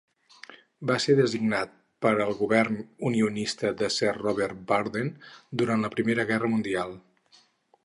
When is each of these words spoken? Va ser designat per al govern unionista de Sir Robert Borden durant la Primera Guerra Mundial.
Va 0.91 0.93
ser 1.03 1.13
designat 1.19 1.75
per 2.05 2.13
al 2.25 2.31
govern 2.39 2.79
unionista 3.11 3.73
de 3.83 3.91
Sir 3.97 4.15
Robert 4.17 4.65
Borden 4.73 5.15
durant 5.63 5.87
la 5.87 5.95
Primera 5.99 6.29
Guerra 6.33 6.53
Mundial. 6.57 6.99